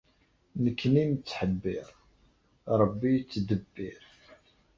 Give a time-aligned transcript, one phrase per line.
[0.63, 1.87] Nekni nettḥebbir,
[2.79, 4.03] Rebbi yettdebbir.